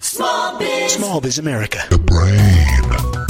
[0.00, 0.92] Small Biz.
[0.92, 1.78] Small Biz America.
[1.90, 3.27] The brain.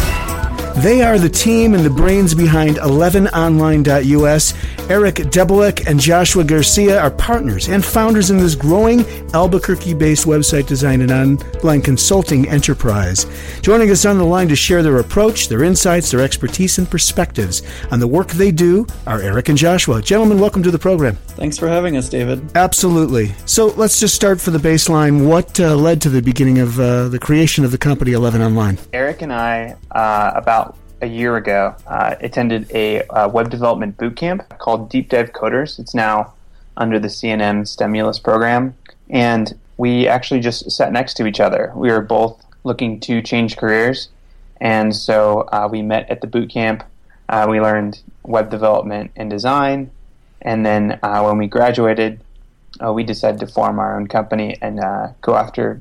[0.83, 4.55] They are the team and the brains behind 11online.us.
[4.89, 9.05] Eric Debelak and Joshua Garcia are partners and founders in this growing
[9.35, 13.27] Albuquerque based website design and online consulting enterprise.
[13.61, 17.63] Joining us on the line to share their approach, their insights, their expertise, and perspectives
[17.91, 20.01] on the work they do are Eric and Joshua.
[20.01, 21.17] Gentlemen, welcome to the program.
[21.17, 22.57] Thanks for having us, David.
[22.57, 23.35] Absolutely.
[23.47, 25.27] So let's just start for the baseline.
[25.27, 28.79] What uh, led to the beginning of uh, the creation of the company 11 Online?
[28.93, 30.68] Eric and I, uh, about
[31.01, 35.79] a year ago, uh, attended a uh, web development boot camp called Deep Dive Coders.
[35.79, 36.35] It's now
[36.77, 38.77] under the CNM Stimulus program.
[39.11, 41.73] And we actually just sat next to each other.
[41.75, 44.09] We were both looking to change careers.
[44.61, 46.83] And so uh, we met at the boot camp.
[47.29, 49.91] Uh, we learned web development and design.
[50.43, 52.21] And then uh, when we graduated,
[52.85, 54.81] uh, we decided to form our own company and
[55.21, 55.81] go after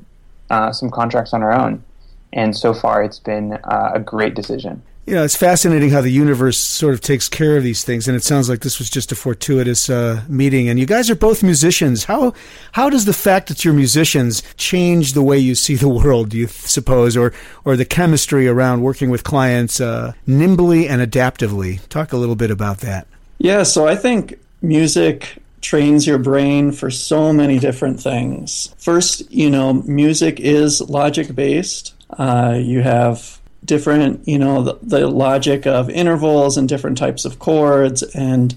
[0.72, 1.84] some contracts on our own.
[2.32, 6.58] And so far, it's been a great decision you know, it's fascinating how the universe
[6.58, 9.14] sort of takes care of these things, and it sounds like this was just a
[9.14, 10.68] fortuitous uh, meeting.
[10.68, 12.04] And you guys are both musicians.
[12.04, 12.34] How
[12.72, 16.28] how does the fact that you're musicians change the way you see the world?
[16.28, 17.32] Do you suppose, or
[17.64, 21.80] or the chemistry around working with clients uh, nimbly and adaptively?
[21.88, 23.06] Talk a little bit about that.
[23.38, 28.74] Yeah, so I think music trains your brain for so many different things.
[28.76, 31.94] First, you know, music is logic based.
[32.10, 37.38] Uh, you have different, you know, the, the logic of intervals and different types of
[37.38, 38.54] chords, and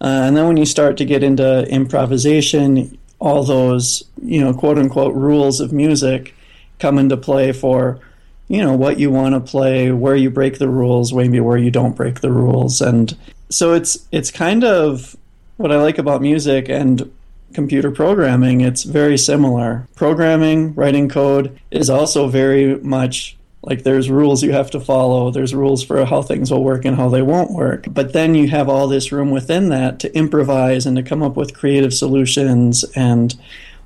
[0.00, 4.78] uh, and then when you start to get into improvisation, all those, you know, quote
[4.78, 6.34] unquote rules of music
[6.78, 8.00] come into play for,
[8.48, 11.70] you know, what you want to play, where you break the rules, maybe where you
[11.70, 13.16] don't break the rules, and
[13.50, 15.16] so it's it's kind of
[15.56, 17.10] what I like about music and
[17.54, 18.60] computer programming.
[18.60, 19.86] It's very similar.
[19.94, 25.54] Programming, writing code is also very much like there's rules you have to follow, there's
[25.54, 27.86] rules for how things will work and how they won't work.
[27.88, 31.34] But then you have all this room within that to improvise and to come up
[31.34, 33.34] with creative solutions and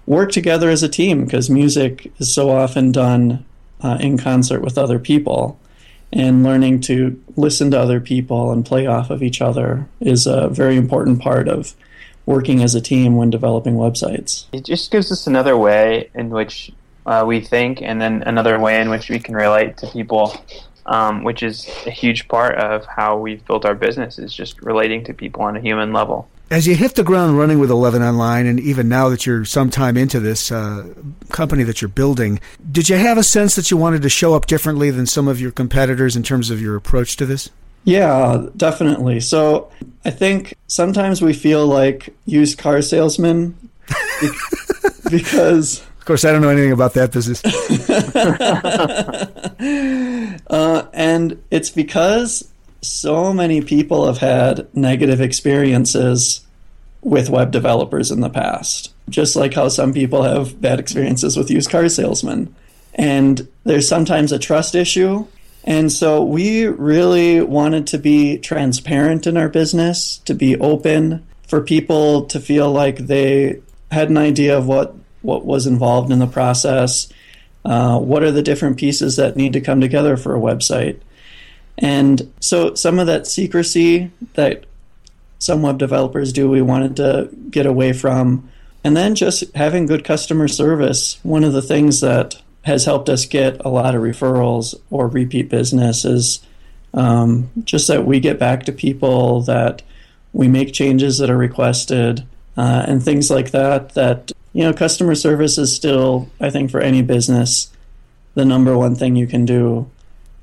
[0.06, 3.44] work together as a team because music is so often done
[3.80, 5.60] uh, in concert with other people.
[6.12, 10.48] And learning to listen to other people and play off of each other is a
[10.48, 11.74] very important part of
[12.24, 14.46] working as a team when developing websites.
[14.52, 16.72] It just gives us another way in which
[17.08, 20.38] uh, we think, and then another way in which we can relate to people,
[20.84, 25.02] um, which is a huge part of how we've built our business is just relating
[25.04, 26.28] to people on a human level.
[26.50, 29.70] As you hit the ground running with 11 Online, and even now that you're some
[29.70, 30.86] time into this uh,
[31.30, 34.44] company that you're building, did you have a sense that you wanted to show up
[34.44, 37.48] differently than some of your competitors in terms of your approach to this?
[37.84, 39.20] Yeah, definitely.
[39.20, 39.70] So
[40.04, 43.56] I think sometimes we feel like used car salesmen
[45.10, 47.44] because course, I don't know anything about that business.
[50.48, 52.48] uh, and it's because
[52.80, 56.40] so many people have had negative experiences
[57.02, 61.50] with web developers in the past, just like how some people have bad experiences with
[61.50, 62.54] used car salesmen.
[62.94, 65.26] And there's sometimes a trust issue.
[65.64, 71.60] And so we really wanted to be transparent in our business, to be open, for
[71.60, 76.26] people to feel like they had an idea of what what was involved in the
[76.26, 77.12] process,
[77.64, 81.00] uh, what are the different pieces that need to come together for a website.
[81.76, 84.64] And so some of that secrecy that
[85.38, 88.48] some web developers do, we wanted to get away from.
[88.82, 91.18] And then just having good customer service.
[91.22, 95.48] One of the things that has helped us get a lot of referrals or repeat
[95.48, 96.40] business is
[96.94, 99.82] um, just that we get back to people that
[100.32, 102.24] We make changes that are requested
[102.56, 103.94] uh, and things like that.
[103.94, 107.70] That you know, customer service is still, I think, for any business,
[108.34, 109.88] the number one thing you can do.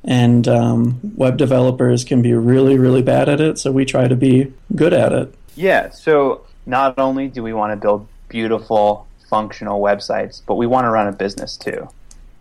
[0.05, 3.59] And um, web developers can be really, really bad at it.
[3.59, 5.35] So we try to be good at it.
[5.57, 5.89] Yeah.
[5.89, 10.91] So not only do we want to build beautiful, functional websites, but we want to
[10.91, 11.89] run a business too.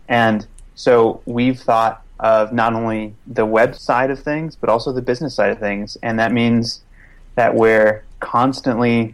[0.07, 5.01] And so we've thought of not only the web side of things, but also the
[5.01, 5.97] business side of things.
[6.01, 6.79] And that means
[7.35, 9.13] that we're constantly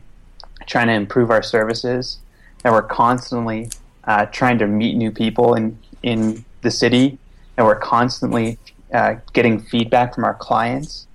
[0.68, 2.20] trying to improve our services,
[2.64, 3.70] and we're constantly
[4.06, 7.18] uh, trying to meet new people in, in the city,
[7.58, 8.58] and we're constantly
[8.94, 11.08] uh, getting feedback from our clients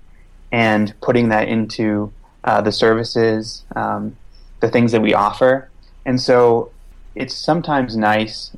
[0.52, 2.12] and putting that into
[2.44, 4.16] uh, the services, um,
[4.60, 5.68] the things that we offer.
[6.04, 6.70] And so
[7.14, 8.56] it's sometimes nice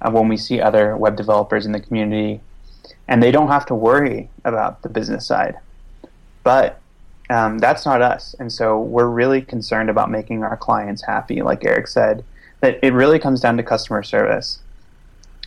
[0.00, 2.40] uh, when we see other web developers in the community
[3.06, 5.58] and they don't have to worry about the business side.
[6.42, 6.80] But
[7.30, 8.34] um, that's not us.
[8.38, 12.24] And so we're really concerned about making our clients happy, like Eric said,
[12.60, 14.60] that it really comes down to customer service.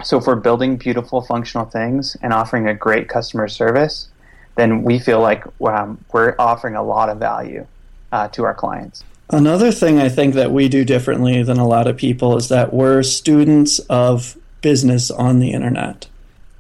[0.04, 4.10] So if we're building beautiful functional things and offering a great customer service,
[4.56, 7.66] then we feel like um, we're offering a lot of value
[8.12, 9.04] uh, to our clients.
[9.30, 12.74] Another thing I think that we do differently than a lot of people is that
[12.74, 16.08] we're students of business on the internet.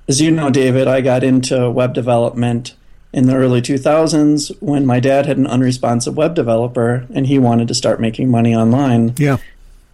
[0.07, 2.75] As you know, David, I got into web development
[3.13, 7.67] in the early 2000s when my dad had an unresponsive web developer and he wanted
[7.67, 9.13] to start making money online.
[9.17, 9.37] Yeah.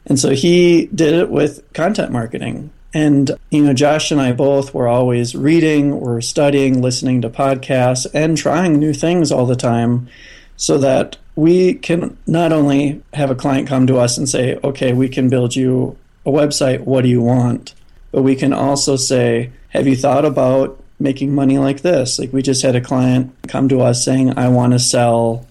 [0.06, 2.72] And so he did it with content marketing.
[2.94, 8.08] And, you know, Josh and I both were always reading, we're studying, listening to podcasts,
[8.14, 10.08] and trying new things all the time
[10.56, 14.94] so that we can not only have a client come to us and say, okay,
[14.94, 17.76] we can build you a website, what do you want?
[18.12, 22.20] But we can also say, have you thought about making money like this?
[22.20, 25.46] Like we just had a client come to us saying, I want to sell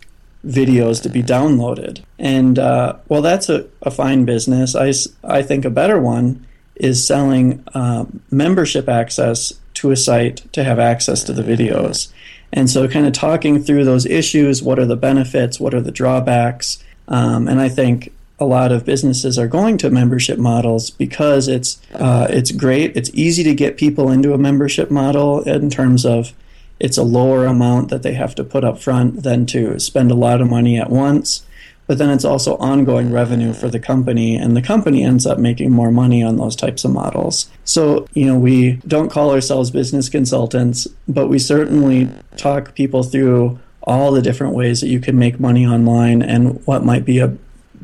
[0.47, 2.03] videos to be downloaded.
[2.19, 4.75] And uh, well, that's a, a fine business.
[4.75, 4.93] I,
[5.25, 6.47] I think a better one
[6.77, 12.13] is selling uh, membership access to a site to have access to the videos.
[12.53, 15.91] And so, kind of talking through those issues what are the benefits, what are the
[15.91, 16.83] drawbacks?
[17.09, 21.81] Um, and I think a lot of businesses are going to membership models because it's
[21.95, 22.97] uh, it's great.
[22.97, 26.33] It's easy to get people into a membership model in terms of
[26.79, 30.15] it's a lower amount that they have to put up front than to spend a
[30.15, 31.47] lot of money at once
[31.87, 35.71] but then it's also ongoing revenue for the company and the company ends up making
[35.71, 40.09] more money on those types of models so you know we don't call ourselves business
[40.09, 45.39] consultants but we certainly talk people through all the different ways that you can make
[45.39, 47.29] money online and what might be a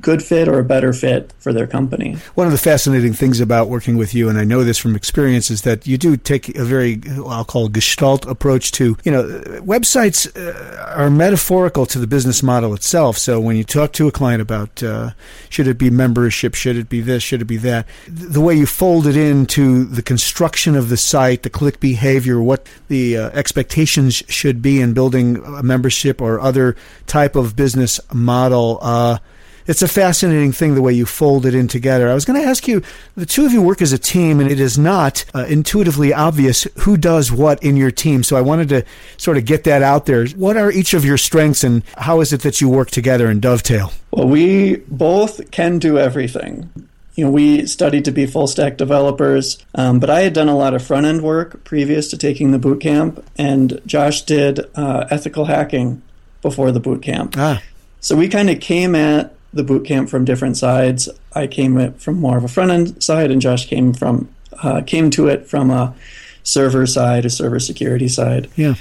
[0.02, 2.16] good fit or a better fit for their company.
[2.34, 5.50] One of the fascinating things about working with you, and I know this from experience,
[5.50, 9.22] is that you do take a very, I'll call gestalt approach to, you know,
[9.60, 13.16] websites uh, are metaphorical to the business model itself.
[13.16, 15.12] So when you talk to a client about uh,
[15.48, 18.66] should it be membership, should it be this, should it be that, the way you
[18.66, 24.22] fold it into the construction of the site, the click behavior, what the uh, expectations
[24.28, 26.74] should be in building a membership or other
[27.06, 29.18] type of business model uh,
[29.66, 32.10] it's a fascinating thing the way you fold it in together.
[32.10, 32.82] I was going to ask you
[33.16, 36.66] the two of you work as a team, and it is not uh, intuitively obvious
[36.80, 38.22] who does what in your team.
[38.22, 38.84] So I wanted to
[39.16, 40.26] sort of get that out there.
[40.28, 43.40] What are each of your strengths, and how is it that you work together and
[43.40, 43.92] dovetail?
[44.10, 46.70] Well, we both can do everything.
[47.14, 50.56] You know, we studied to be full stack developers, um, but I had done a
[50.56, 55.06] lot of front end work previous to taking the boot camp, and Josh did uh,
[55.10, 56.02] ethical hacking
[56.40, 57.34] before the boot camp.
[57.36, 57.62] Ah.
[58.00, 61.08] So we kind of came at the boot camp from different sides.
[61.34, 64.28] I came from more of a front end side, and Josh came from
[64.62, 65.94] uh, came to it from a
[66.42, 68.48] server side, a server security side.
[68.56, 68.74] Yeah.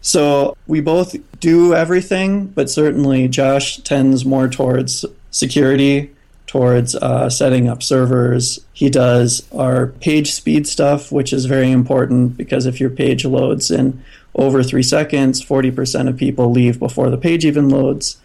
[0.00, 6.14] So we both do everything, but certainly Josh tends more towards security,
[6.46, 8.60] towards uh, setting up servers.
[8.72, 13.70] He does our page speed stuff, which is very important because if your page loads
[13.70, 14.02] in
[14.34, 18.18] over three seconds, 40% of people leave before the page even loads.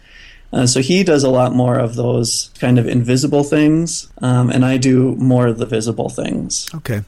[0.52, 4.64] Uh, so he does a lot more of those kind of invisible things, um, and
[4.64, 6.68] I do more of the visible things.
[6.74, 7.02] Okay.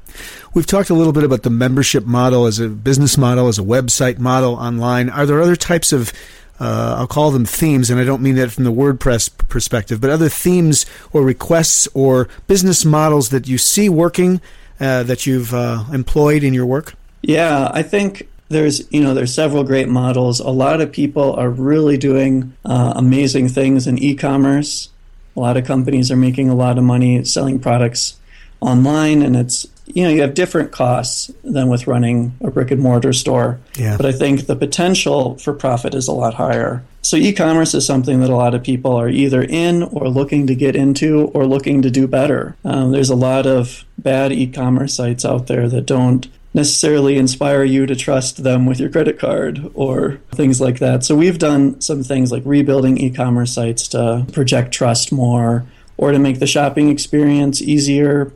[0.54, 3.62] We've talked a little bit about the membership model as a business model, as a
[3.62, 5.10] website model online.
[5.10, 6.12] Are there other types of
[6.60, 10.10] uh, I'll call them themes, and I don't mean that from the WordPress perspective, but
[10.10, 14.40] other themes or requests or business models that you see working
[14.78, 16.94] uh, that you've uh, employed in your work?
[17.22, 21.50] Yeah, I think there's you know there's several great models a lot of people are
[21.50, 24.90] really doing uh, amazing things in e-commerce
[25.36, 28.16] a lot of companies are making a lot of money selling products
[28.60, 32.80] online and it's you know, you have different costs than with running a brick and
[32.80, 33.60] mortar store.
[33.76, 33.96] Yeah.
[33.96, 36.82] But I think the potential for profit is a lot higher.
[37.02, 40.54] So e-commerce is something that a lot of people are either in or looking to
[40.54, 42.56] get into or looking to do better.
[42.64, 47.84] Um, there's a lot of bad e-commerce sites out there that don't necessarily inspire you
[47.84, 51.04] to trust them with your credit card or things like that.
[51.04, 56.18] So we've done some things like rebuilding e-commerce sites to project trust more or to
[56.18, 58.32] make the shopping experience easier,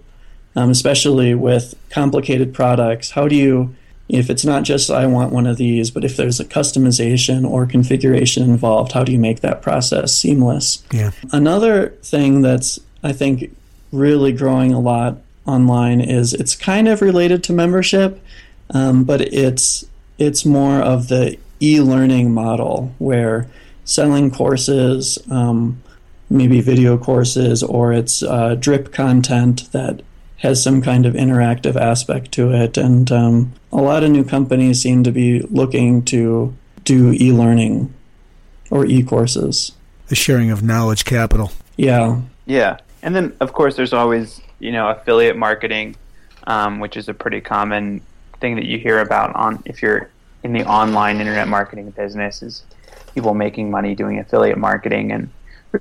[0.57, 3.13] um, especially with complicated products.
[3.13, 3.75] How do you,
[4.09, 7.67] if it's not just I want one of these, but if there's a customization or
[7.67, 10.83] configuration involved, how do you make that process seamless?
[10.91, 11.13] Yeah.
[11.31, 13.57] Another thing that's, I think,
[13.93, 18.21] really growing a lot online is it's kind of related to membership,
[18.71, 19.85] um, but it's
[20.19, 23.49] it's more of the e-learning model where
[23.85, 25.83] selling courses, um,
[26.29, 30.03] maybe video courses, or it's uh, drip content that
[30.37, 32.77] has some kind of interactive aspect to it.
[32.77, 37.93] And um, a lot of new companies seem to be looking to do e learning
[38.71, 39.73] or e courses.
[40.09, 41.51] The sharing of knowledge capital.
[41.77, 42.21] Yeah.
[42.47, 42.79] Yeah.
[43.03, 45.97] And then, of course, there's always, you know, affiliate marketing,
[46.47, 48.03] um, which is a pretty common
[48.41, 50.11] thing that you hear about on if you're
[50.45, 52.63] in the online internet marketing business is
[53.15, 55.29] people making money doing affiliate marketing and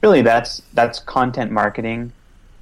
[0.02, 2.12] really that's that's content marketing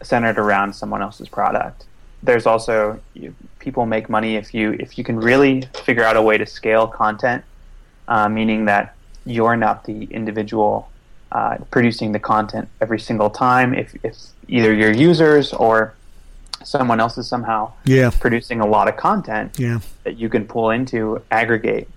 [0.04, 1.86] centered around someone else's product.
[2.22, 6.22] There's also you, people make money if you if you can really figure out a
[6.22, 7.44] way to scale content,
[8.08, 8.96] uh, meaning that
[9.26, 10.90] you're not the individual
[11.32, 13.74] uh, producing the content every single time.
[13.74, 14.16] If, if
[14.48, 15.95] either your users or
[16.68, 18.10] someone else is somehow yeah.
[18.20, 19.80] producing a lot of content yeah.
[20.04, 21.90] that you can pull into, aggregate,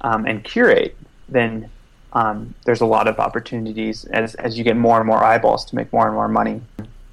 [0.00, 0.96] um, and curate,
[1.28, 1.70] then
[2.12, 5.76] um, there's a lot of opportunities as, as you get more and more eyeballs to
[5.76, 6.60] make more and more money.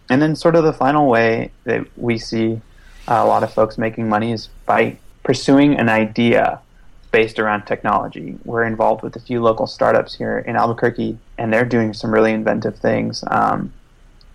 [0.09, 2.61] And then, sort of, the final way that we see
[3.07, 6.59] a lot of folks making money is by pursuing an idea
[7.11, 8.37] based around technology.
[8.45, 12.31] We're involved with a few local startups here in Albuquerque, and they're doing some really
[12.31, 13.73] inventive things um,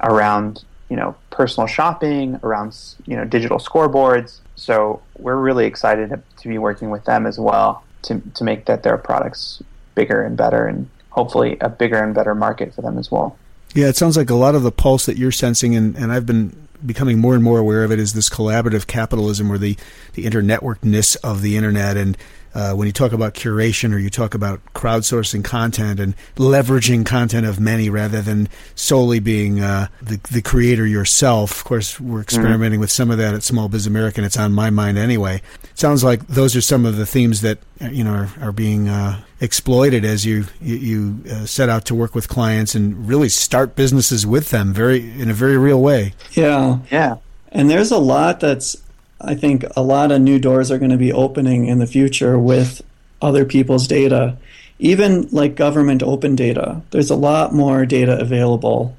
[0.00, 2.76] around you know personal shopping, around
[3.06, 4.40] you know digital scoreboards.
[4.56, 8.82] So we're really excited to be working with them as well to to make that
[8.82, 9.62] their products
[9.94, 13.36] bigger and better, and hopefully a bigger and better market for them as well.
[13.74, 16.24] Yeah, it sounds like a lot of the pulse that you're sensing, and, and I've
[16.24, 19.76] been becoming more and more aware of it, is this collaborative capitalism or the,
[20.14, 21.96] the internetworkedness of the internet.
[21.96, 22.16] And
[22.56, 27.44] uh, when you talk about curation or you talk about crowdsourcing content and leveraging content
[27.44, 31.58] of many rather than solely being uh, the, the creator yourself.
[31.58, 32.80] Of course, we're experimenting mm-hmm.
[32.80, 34.24] with some of that at Small Biz American.
[34.24, 35.42] It's on my mind anyway.
[35.64, 38.88] It sounds like those are some of the themes that you know are, are being
[38.88, 43.28] uh, exploited as you you, you uh, set out to work with clients and really
[43.28, 46.14] start businesses with them very in a very real way.
[46.32, 47.16] Yeah, yeah.
[47.52, 48.76] And there's a lot that's
[49.20, 52.38] I think a lot of new doors are going to be opening in the future
[52.38, 52.82] with
[53.22, 54.36] other people's data,
[54.78, 56.82] even like government open data.
[56.90, 58.96] There's a lot more data available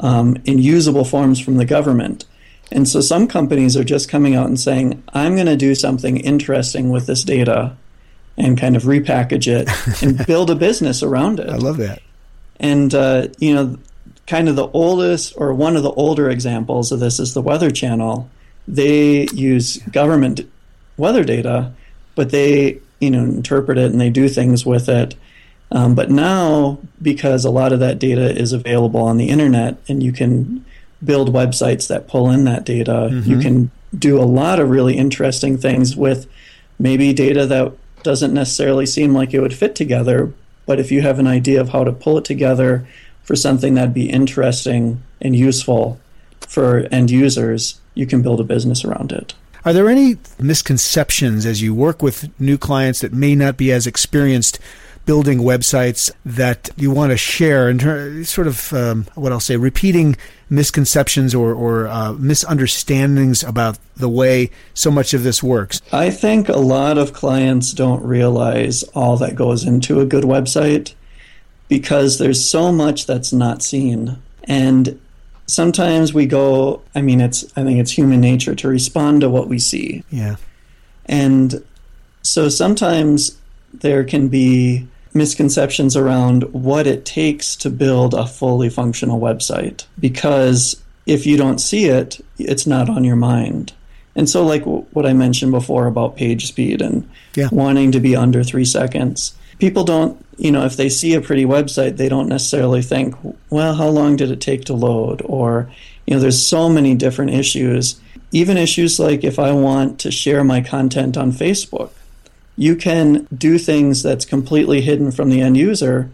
[0.00, 2.24] um, in usable forms from the government.
[2.72, 6.18] And so some companies are just coming out and saying, I'm going to do something
[6.18, 7.76] interesting with this data
[8.36, 11.48] and kind of repackage it and build a business around it.
[11.48, 12.00] I love that.
[12.58, 13.78] And, uh, you know,
[14.26, 17.70] kind of the oldest or one of the older examples of this is the Weather
[17.70, 18.30] Channel
[18.74, 20.40] they use government
[20.96, 21.72] weather data,
[22.14, 25.14] but they you know interpret it and they do things with it.
[25.72, 30.02] Um, but now, because a lot of that data is available on the internet, and
[30.02, 30.64] you can
[31.04, 33.30] build websites that pull in that data, mm-hmm.
[33.30, 36.28] you can do a lot of really interesting things with
[36.78, 37.72] maybe data that
[38.02, 40.32] doesn't necessarily seem like it would fit together.
[40.66, 42.86] But if you have an idea of how to pull it together
[43.22, 46.00] for something that'd be interesting and useful
[46.40, 49.34] for end users, you can build a business around it.
[49.64, 53.86] Are there any misconceptions as you work with new clients that may not be as
[53.86, 54.58] experienced
[55.06, 60.16] building websites that you want to share and sort of um, what I'll say repeating
[60.48, 65.80] misconceptions or, or uh, misunderstandings about the way so much of this works?
[65.92, 70.94] I think a lot of clients don't realize all that goes into a good website
[71.68, 74.20] because there's so much that's not seen.
[74.44, 75.00] And
[75.50, 79.48] sometimes we go i mean it's i think it's human nature to respond to what
[79.48, 80.04] we see.
[80.10, 80.36] Yeah.
[81.06, 81.64] And
[82.22, 83.36] so sometimes
[83.72, 90.80] there can be misconceptions around what it takes to build a fully functional website because
[91.06, 93.72] if you don't see it it's not on your mind.
[94.14, 97.48] And so like what i mentioned before about page speed and yeah.
[97.50, 101.44] wanting to be under three seconds people don't, you know, if they see a pretty
[101.44, 103.14] website, they don't necessarily think,
[103.50, 105.22] well, how long did it take to load?
[105.24, 105.70] Or,
[106.06, 108.00] you know, there's so many different issues.
[108.32, 111.90] even issues like if I want to share my content on Facebook,
[112.56, 116.10] you can do things that's completely hidden from the end user,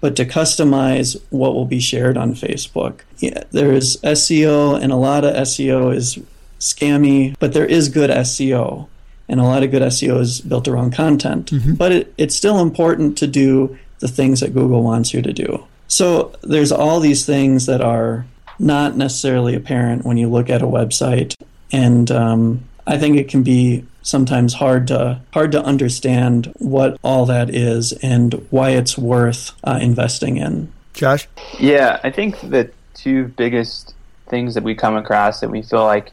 [0.00, 3.00] but to customize what will be shared on Facebook.
[3.18, 6.18] Yeah, there's SEO, and a lot of SEO is
[6.60, 8.86] scammy, but there is good SEO.
[9.28, 11.50] And a lot of good SEO is built around content.
[11.76, 15.66] But it, it's still important to do the things that Google wants you to do.
[15.88, 18.26] So there's all these things that are
[18.58, 21.34] not necessarily apparent when you look at a website,
[21.72, 27.26] and um, I think it can be sometimes hard to hard to understand what all
[27.26, 30.72] that is and why it's worth uh, investing in.
[30.94, 31.28] Josh?
[31.58, 33.94] Yeah, I think the two biggest
[34.28, 36.12] things that we come across that we feel like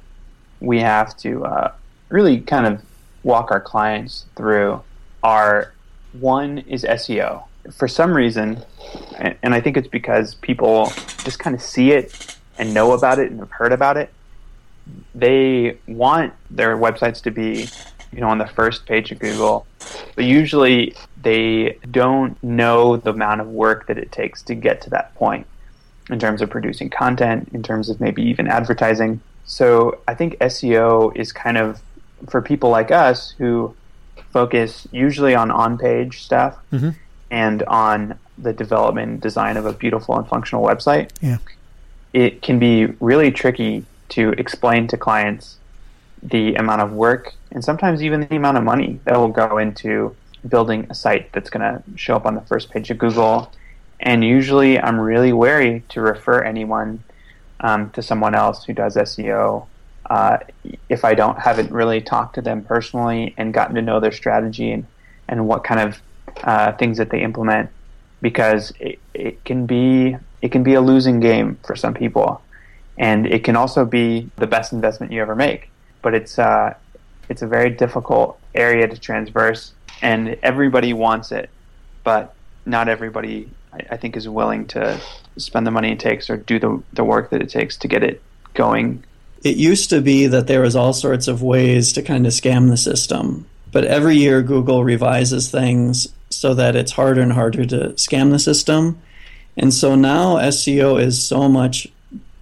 [0.60, 1.72] we have to uh,
[2.10, 2.82] really kind of
[3.26, 4.82] walk our clients through
[5.24, 5.74] are
[6.14, 7.44] one is SEO.
[7.74, 8.64] For some reason,
[9.18, 13.32] and, I think it's because people just kind of see it and know about it
[13.32, 14.14] and have heard about it,
[15.16, 17.68] they want their websites to be
[18.14, 19.66] you know on the first page of Google,
[20.16, 24.92] but usually they don't know the amount of work that it takes to get to
[24.92, 25.48] that point
[26.12, 29.20] in terms of producing content, in terms of maybe even advertising.
[29.46, 31.82] So I think SEO is kind of
[32.30, 33.76] for people like us who
[34.32, 36.58] focus usually on on-page stuff
[37.32, 41.12] and on the development and design of a beautiful and functional website.
[41.22, 41.38] Yeah.
[42.14, 45.58] It can be really tricky to explain to clients
[46.22, 50.16] the amount of work and sometimes even the amount of money that will go into
[50.48, 53.52] building a site that's going to show up on the first page of Google.
[54.00, 57.04] And usually, I'm really wary to refer anyone
[57.62, 59.68] um, to someone else who does SEO
[60.10, 60.38] uh,
[60.90, 64.72] if I don't haven't really talked to them personally and gotten to know their strategy
[64.72, 64.86] and,
[65.28, 66.02] and what kind of
[66.44, 67.70] uh, things that they implement
[68.22, 72.42] because it, it can be it can be a losing game for some people.
[72.98, 75.70] And it can also be the best investment you ever make
[76.06, 76.72] but it's uh,
[77.30, 81.50] it's a very difficult area to transverse and everybody wants it
[82.04, 82.36] but
[82.68, 85.02] not everybody I, I think is willing to
[85.38, 88.04] spend the money it takes or do the, the work that it takes to get
[88.04, 88.22] it
[88.54, 89.04] going
[89.46, 92.70] It used to be that there was all sorts of ways to kind of scam
[92.70, 97.90] the system, but every year Google revises things so that it's harder and harder to
[97.90, 99.00] scam the system.
[99.56, 101.88] And so now SEO is so much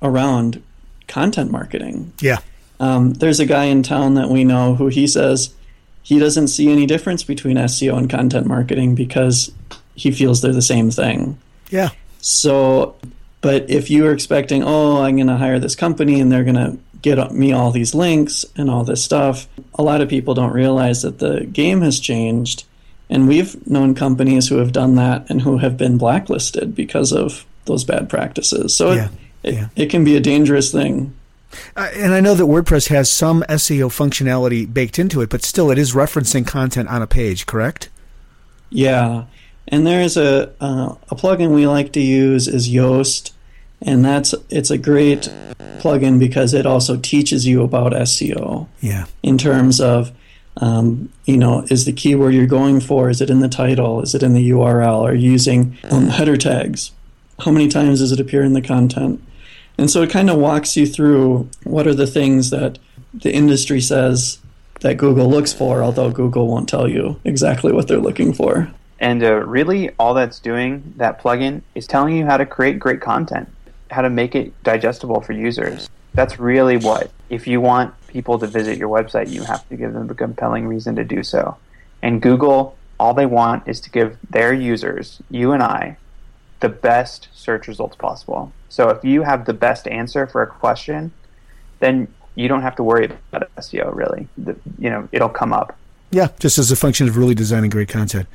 [0.02, 0.64] around
[1.10, 2.14] content marketing.
[2.22, 2.40] Yeah.
[2.80, 5.54] Um, there's a guy in town that we know who he says
[6.04, 9.52] he doesn't see any difference between SEO and content marketing because
[9.96, 11.38] he feels they're the same thing.
[11.70, 11.90] Yeah.
[12.20, 12.96] So,
[13.42, 16.56] but if you were expecting, oh, I'm going to hire this company and they're going
[16.56, 20.54] to get me all these links and all this stuff, a lot of people don't
[20.54, 22.64] realize that the game has changed.
[23.10, 27.46] And we've known companies who have done that and who have been blacklisted because of
[27.66, 28.76] those bad practices.
[28.76, 29.10] So Yeah,
[29.44, 29.68] it, it, yeah.
[29.76, 31.14] it can be a dangerous thing.
[31.76, 35.70] Uh, and I know that WordPress has some SEO functionality baked into it, but still
[35.70, 37.90] it is referencing content on a page, correct?
[38.70, 39.26] Yeah,
[39.68, 43.34] and there's a uh, a plugin we like to use is Yoast,
[43.86, 45.32] and that's it's a great
[45.80, 49.06] plugin because it also teaches you about SEO Yeah.
[49.22, 50.12] in terms of
[50.58, 54.14] um, you know is the keyword you're going for is it in the title is
[54.16, 56.92] it in the URL are you using um, header tags?
[57.40, 59.22] How many times does it appear in the content?
[59.78, 62.78] And so it kind of walks you through what are the things that
[63.14, 64.38] the industry says
[64.82, 68.72] that Google looks for although Google won't tell you exactly what they're looking for.
[69.00, 73.02] And uh, really, all that's doing, that plugin, is telling you how to create great
[73.02, 73.50] content,
[73.94, 75.90] how to make it digestible for users.
[76.14, 79.94] That's really what, if you want people to visit your website, you have to give
[79.94, 81.58] them a compelling reason to do so.
[82.02, 85.98] And Google, all they want is to give their users, you and I,
[86.60, 88.52] the best search results possible.
[88.70, 91.12] So if you have the best answer for a question,
[91.80, 94.28] then you don't have to worry about SEO really.
[94.38, 95.78] The, you know, it'll come up.
[96.12, 98.28] Yeah, just as a function of really designing great content.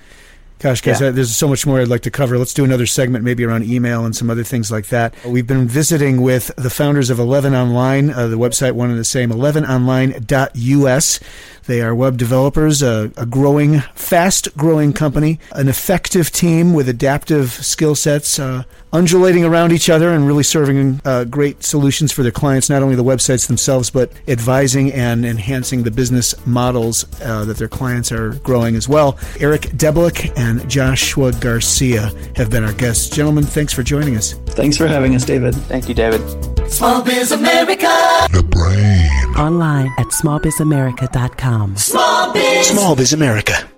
[0.61, 1.11] Gosh, guys, Yeah.
[1.11, 2.37] there's so much more I'd like to cover.
[2.37, 5.14] Let's do another segment, maybe around email and some other things like that.
[5.25, 9.05] We've been visiting with the founders of 11 Online, uh, the website one and the
[9.05, 11.21] same, 11online.us.
[11.69, 17.51] They are web developers, a, a growing, fast growing company, an effective team with adaptive
[17.51, 22.33] skill sets, uh, undulating around each other and really serving uh, great solutions for their
[22.33, 27.59] clients, not only the websites themselves, but advising and enhancing the business models uh, that
[27.59, 29.19] their clients are growing as well.
[29.39, 33.11] Eric Debelak and Joshua Garcia have been our guests.
[33.11, 34.33] Gentlemen, thanks for joining us.
[34.57, 36.23] thanks for having us David Thank you, David.
[36.71, 37.89] Small Biz America.
[38.33, 39.11] The brain.
[39.37, 41.77] Online at smallbizamerica.com.
[41.77, 42.67] Small Biz.
[42.69, 43.78] Small Biz America.